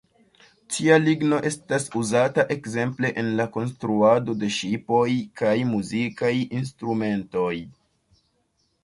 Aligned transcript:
Tia 0.75 0.95
ligno 1.01 1.37
estas 1.49 1.83
uzata 1.99 2.45
ekzemple 2.55 3.11
en 3.23 3.29
la 3.41 3.45
konstruado 3.57 4.35
de 4.45 4.49
ŝipoj 4.57 5.05
kaj 5.43 5.53
de 5.61 5.69
muzikaj 5.75 6.33
instrumentoj. 6.63 7.53